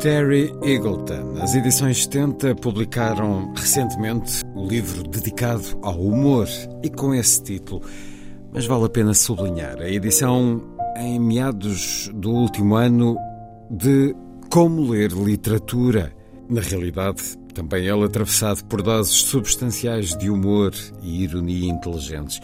[0.00, 1.40] Terry Eagleton.
[1.40, 6.46] As edições 70 publicaram recentemente o livro dedicado ao humor
[6.82, 7.82] e com esse título.
[8.52, 10.62] Mas vale a pena sublinhar a edição
[10.96, 13.16] em meados do último ano
[13.70, 14.14] de
[14.50, 16.12] Como Ler Literatura.
[16.48, 17.22] Na realidade,
[17.54, 22.38] também ele atravessado por doses substanciais de humor e ironia inteligentes.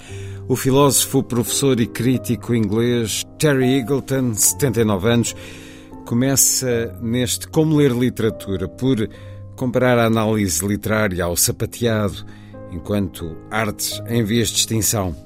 [0.49, 5.37] O filósofo, professor e crítico inglês Terry Eagleton, 79 anos,
[6.13, 9.09] começa neste Como Ler Literatura por
[9.57, 12.27] comparar a análise literária ao sapateado
[12.71, 15.17] enquanto artes em vias de extinção.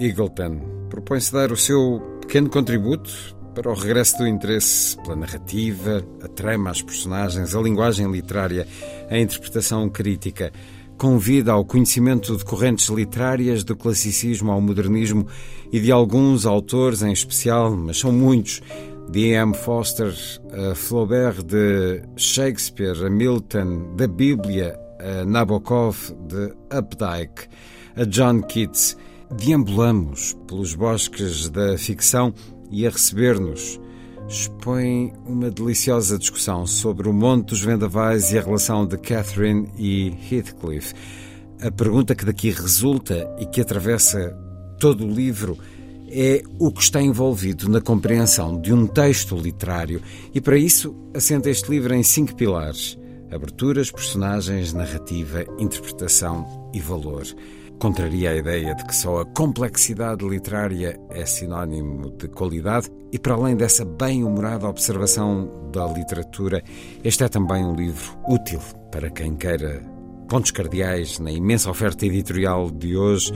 [0.00, 6.28] Eagleton propõe-se dar o seu pequeno contributo para o regresso do interesse pela narrativa, a
[6.28, 8.66] trama, as personagens, a linguagem literária,
[9.10, 10.50] a interpretação crítica.
[10.96, 15.26] Convida ao conhecimento de correntes literárias, do classicismo ao modernismo
[15.70, 18.62] e de alguns autores em especial, mas são muitos,
[19.10, 19.54] de M.
[19.54, 20.14] Foster,
[20.52, 27.48] a Flaubert, de Shakespeare, a Milton, da Bíblia, a Nabokov, de Updike,
[27.96, 28.96] a John Keats.
[29.36, 32.32] Deambulamos pelos bosques da ficção
[32.70, 33.80] e a receber-nos
[34.28, 40.14] expõe uma deliciosa discussão sobre o Monte dos Vendavais e a relação de Catherine e
[40.30, 40.94] Heathcliff.
[41.60, 44.36] A pergunta que daqui resulta e que atravessa
[44.78, 45.58] todo o livro
[46.10, 50.02] é o que está envolvido na compreensão de um texto literário
[50.34, 52.98] e, para isso, assenta este livro em cinco pilares:
[53.30, 57.22] aberturas, personagens, narrativa, interpretação e valor.
[57.78, 63.34] Contraria a ideia de que só a complexidade literária é sinónimo de qualidade, e para
[63.34, 66.62] além dessa bem-humorada observação da literatura,
[67.02, 68.60] este é também um livro útil
[68.92, 69.82] para quem queira
[70.28, 73.32] pontos cardeais na imensa oferta editorial de hoje,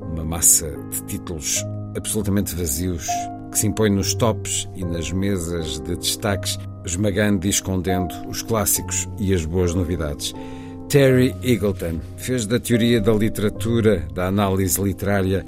[0.00, 1.62] uma massa de títulos
[1.96, 3.06] absolutamente vazios
[3.50, 9.08] que se impõe nos tops e nas mesas de destaques, esmagando e escondendo os clássicos
[9.18, 10.34] e as boas novidades.
[10.88, 15.44] Terry Eagleton fez da teoria da literatura, da análise literária,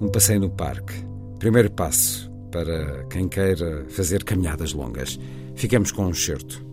[0.00, 0.94] um passeio no parque.
[1.38, 5.18] Primeiro passo para quem queira fazer caminhadas longas.
[5.54, 6.65] Ficamos com um certo.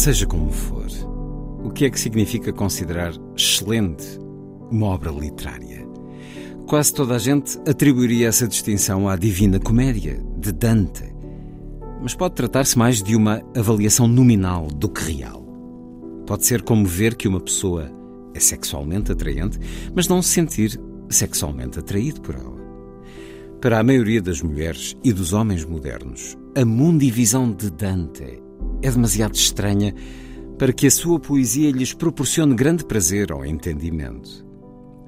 [0.00, 0.86] Seja como for,
[1.62, 4.18] o que é que significa considerar excelente
[4.70, 5.86] uma obra literária?
[6.66, 11.04] Quase toda a gente atribuiria essa distinção à Divina Comédia, de Dante.
[12.00, 15.44] Mas pode tratar-se mais de uma avaliação nominal do que real.
[16.26, 17.92] Pode ser como ver que uma pessoa
[18.32, 19.58] é sexualmente atraente,
[19.94, 20.80] mas não se sentir
[21.10, 22.58] sexualmente atraído por ela.
[23.60, 28.40] Para a maioria das mulheres e dos homens modernos, a mundivisão de Dante
[28.82, 29.94] é demasiado estranha
[30.58, 34.44] para que a sua poesia lhes proporcione grande prazer ao entendimento.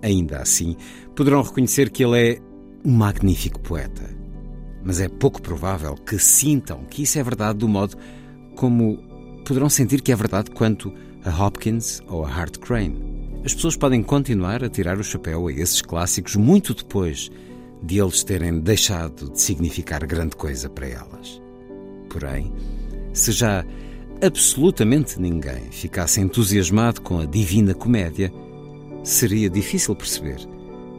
[0.03, 0.77] Ainda assim,
[1.15, 2.39] poderão reconhecer que ele é
[2.85, 4.09] um magnífico poeta.
[4.83, 7.97] Mas é pouco provável que sintam que isso é verdade do modo
[8.57, 8.99] como
[9.45, 10.93] poderão sentir que é verdade quanto
[11.25, 13.13] a Hopkins ou a Hart Crane.
[13.45, 17.31] As pessoas podem continuar a tirar o chapéu a esses clássicos muito depois
[17.83, 21.43] de eles terem deixado de significar grande coisa para elas.
[22.09, 22.53] Porém,
[23.13, 23.65] se já
[24.25, 28.33] absolutamente ninguém ficasse entusiasmado com a Divina Comédia,
[29.03, 30.39] seria difícil perceber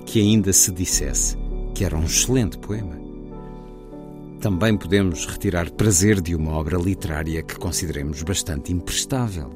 [0.06, 1.38] que ainda se dissesse
[1.74, 3.02] que era um excelente poema.
[4.40, 9.50] Também podemos retirar prazer de uma obra literária que consideremos bastante imprestável.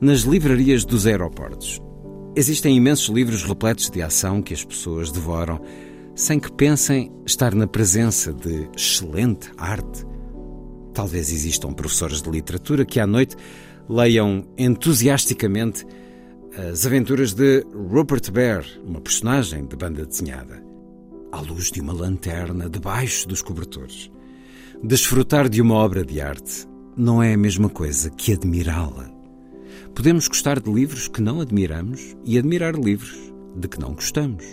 [0.00, 1.82] Nas livrarias dos aeroportos,
[2.36, 5.60] existem imensos livros repletos de ação que as pessoas devoram
[6.14, 10.06] sem que pensem estar na presença de excelente arte
[10.96, 13.36] Talvez existam professores de literatura que à noite
[13.86, 15.84] leiam entusiasticamente
[16.70, 20.64] as aventuras de Rupert Bear, uma personagem de banda desenhada,
[21.30, 24.10] à luz de uma lanterna debaixo dos cobertores.
[24.82, 26.66] Desfrutar de uma obra de arte
[26.96, 29.10] não é a mesma coisa que admirá-la.
[29.94, 33.18] Podemos gostar de livros que não admiramos e admirar livros
[33.54, 34.46] de que não gostamos.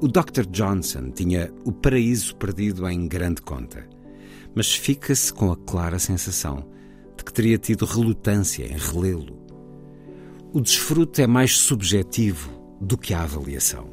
[0.00, 0.46] O Dr.
[0.52, 3.84] Johnson tinha o paraíso perdido em grande conta,
[4.54, 6.66] mas fica-se com a clara sensação
[7.16, 9.38] de que teria tido relutância em relê-lo.
[10.52, 12.50] O desfrute é mais subjetivo
[12.80, 13.88] do que a avaliação.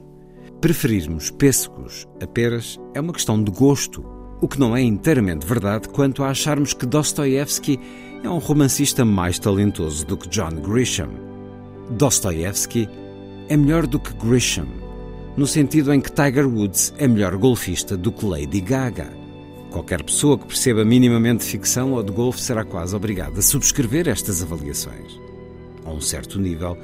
[0.62, 4.04] Preferirmos pêssegos a peras é uma questão de gosto,
[4.42, 7.80] o que não é inteiramente verdade quanto a acharmos que Dostoiévski
[8.24, 11.10] é um romancista mais talentoso do que John Grisham.
[11.92, 12.90] Dostoiévski
[13.50, 14.68] é melhor do que Grisham,
[15.36, 19.27] no sentido em que Tiger Woods é melhor golfista do que Lady Gaga.
[19.72, 24.42] Qualquer pessoa que perceba minimamente ficção ou de golfe será quase obrigada a subscrever estas
[24.42, 25.20] avaliações.
[25.86, 26.78] A um certo nível,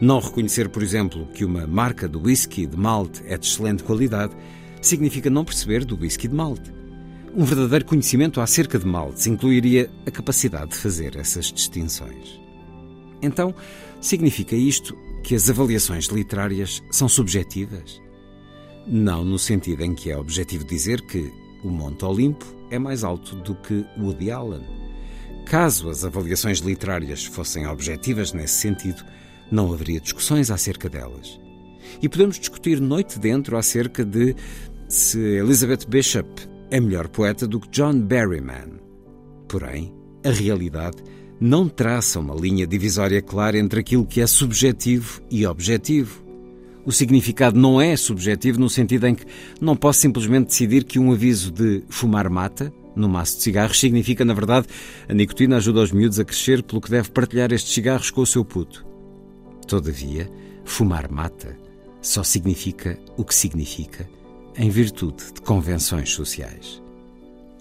[0.00, 4.34] não reconhecer, por exemplo, que uma marca de whisky de malte é de excelente qualidade
[4.80, 6.72] significa não perceber do whisky de malte.
[7.34, 12.40] Um verdadeiro conhecimento acerca de maltes incluiria a capacidade de fazer essas distinções.
[13.20, 13.54] Então,
[14.00, 18.00] significa isto que as avaliações literárias são subjetivas?
[18.86, 21.30] Não no sentido em que é objetivo dizer que
[21.62, 24.62] o Monte Olimpo é mais alto do que Woody Allen.
[25.46, 29.02] Caso as avaliações literárias fossem objetivas nesse sentido,
[29.50, 31.40] não haveria discussões acerca delas.
[32.02, 34.36] E podemos discutir noite dentro acerca de
[34.88, 36.28] se Elizabeth Bishop
[36.70, 38.78] é melhor poeta do que John Berryman.
[39.48, 39.94] Porém,
[40.24, 41.02] a realidade
[41.40, 46.27] não traça uma linha divisória clara entre aquilo que é subjetivo e objetivo.
[46.88, 49.26] O significado não é subjetivo no sentido em que
[49.60, 54.24] não posso simplesmente decidir que um aviso de fumar mata no maço de cigarros significa,
[54.24, 54.68] na verdade,
[55.06, 58.26] a nicotina ajuda os miúdos a crescer, pelo que deve partilhar estes cigarros com o
[58.26, 58.86] seu puto.
[59.66, 60.30] Todavia,
[60.64, 61.58] fumar mata
[62.00, 64.08] só significa o que significa
[64.56, 66.82] em virtude de convenções sociais.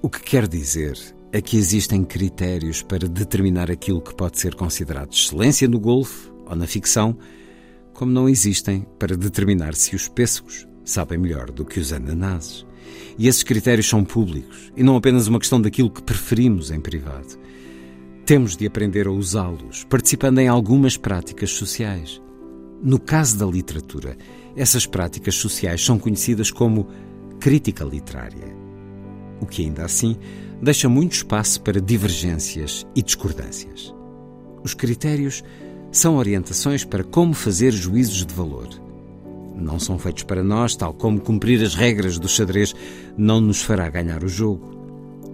[0.02, 0.98] O que quer dizer
[1.34, 6.56] é que existem critérios para determinar aquilo que pode ser considerado excelência no golfe ou
[6.56, 7.18] na ficção,
[7.98, 12.64] como não existem para determinar se os pêssegos sabem melhor do que os ananases.
[13.18, 17.40] E esses critérios são públicos e não apenas uma questão daquilo que preferimos em privado.
[18.24, 22.22] Temos de aprender a usá-los, participando em algumas práticas sociais.
[22.84, 24.16] No caso da literatura,
[24.56, 26.88] essas práticas sociais são conhecidas como
[27.40, 28.56] crítica literária,
[29.42, 30.16] o que ainda assim
[30.62, 33.92] deixa muito espaço para divergências e discordâncias.
[34.64, 35.44] Os critérios
[35.92, 38.68] são orientações para como fazer juízos de valor.
[39.56, 42.76] Não são feitos para nós, tal como cumprir as regras do xadrez
[43.18, 44.78] não nos fará ganhar o jogo.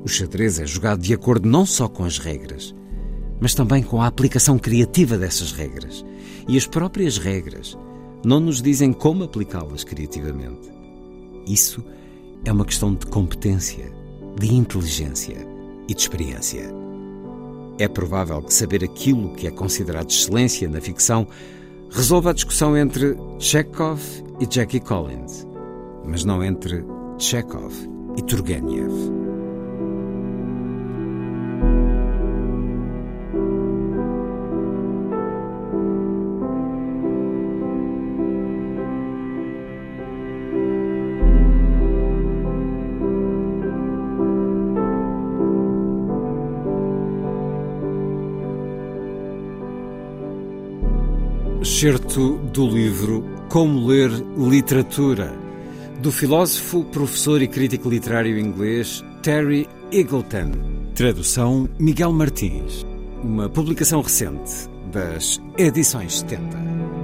[0.04, 2.74] O xadrez é jogado de acordo não só com as regras,
[3.40, 6.06] mas também com a aplicação criativa dessas regras.
[6.48, 7.78] E as próprias regras
[8.24, 10.72] não nos dizem como aplicá-las criativamente.
[11.46, 11.84] Isso
[12.46, 13.92] é uma questão de competência,
[14.40, 15.46] de inteligência
[15.88, 16.83] e de experiência.
[17.80, 21.28] É provável que saber aquilo que é considerado excelência na ficção
[21.90, 24.02] resolva a discussão entre Chekhov
[24.40, 25.48] e Jackie Collins,
[26.06, 26.84] mas não entre
[27.18, 27.74] Chekhov
[28.18, 29.33] e Turgenev.
[51.84, 55.38] Excerto do livro Como Ler Literatura,
[56.00, 60.54] do filósofo, professor e crítico literário inglês Terry Eagleton.
[60.96, 62.86] Tradução Miguel Martins.
[63.22, 67.03] Uma publicação recente das edições 70.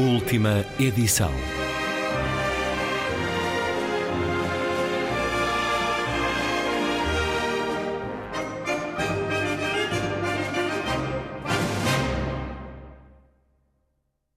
[0.00, 1.59] Última edição.